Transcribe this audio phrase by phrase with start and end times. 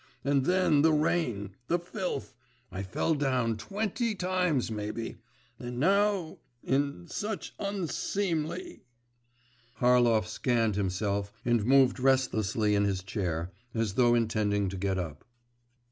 [0.23, 2.33] And then the rain, the filth…
[2.71, 5.19] I fell down twenty times, maybe!
[5.59, 6.39] And now…
[6.63, 8.81] in such unseemly.…'
[9.79, 15.23] Harlov scanned himself and moved restlessly in his chair, as though intending to get up.